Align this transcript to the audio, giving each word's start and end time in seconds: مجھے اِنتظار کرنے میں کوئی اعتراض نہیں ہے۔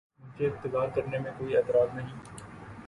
مجھے 0.19 0.45
اِنتظار 0.47 0.87
کرنے 0.95 1.19
میں 1.19 1.31
کوئی 1.37 1.55
اعتراض 1.57 1.95
نہیں 1.95 2.07
ہے۔ 2.07 2.39